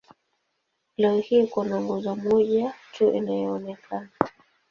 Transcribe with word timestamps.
Leo 0.97 1.17
hii 1.19 1.47
kuna 1.47 1.81
nguzo 1.81 2.15
moja 2.15 2.73
tu 2.97 3.11
inayoonekana. 3.11 4.09